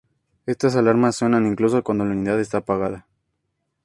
Estas 0.47 0.75
alarmas 0.75 1.15
suenan 1.17 1.45
incluso 1.45 1.83
cuando 1.83 2.05
la 2.05 2.13
unidad 2.13 2.39
está 2.39 2.57
apagada. 2.57 3.05